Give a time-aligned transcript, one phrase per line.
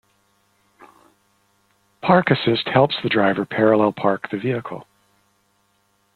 [2.01, 4.87] Park Assist helps the driver parallel park the vehicle.